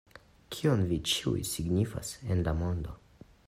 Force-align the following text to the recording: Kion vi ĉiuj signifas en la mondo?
Kion 0.55 0.81
vi 0.91 0.97
ĉiuj 1.11 1.43
signifas 1.51 2.13
en 2.35 2.45
la 2.49 2.59
mondo? 2.65 2.99